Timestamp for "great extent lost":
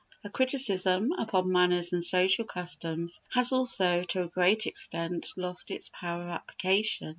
4.29-5.69